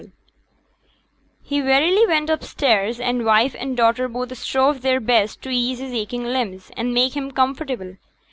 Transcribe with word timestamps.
He 1.43 1.61
went 1.61 1.83
wearily 1.85 2.33
upstairs, 2.33 2.99
and 2.99 3.23
wife 3.23 3.55
and 3.59 3.77
daughter 3.77 4.07
both 4.07 4.35
strove 4.35 4.81
their 4.81 4.99
best 4.99 5.43
to 5.43 5.49
ease 5.51 5.77
his 5.77 5.93
aching 5.93 6.23
limbs, 6.23 6.71
and 6.75 6.91
make 6.91 7.15
him 7.15 7.29
comfortable. 7.29 7.97